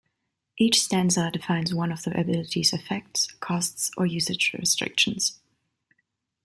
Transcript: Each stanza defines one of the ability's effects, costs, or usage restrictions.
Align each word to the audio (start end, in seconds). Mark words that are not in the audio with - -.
Each 0.57 0.81
stanza 0.81 1.29
defines 1.31 1.75
one 1.75 1.91
of 1.91 2.01
the 2.01 2.19
ability's 2.19 2.73
effects, 2.73 3.27
costs, 3.39 3.91
or 3.95 4.07
usage 4.07 4.51
restrictions. 4.57 5.39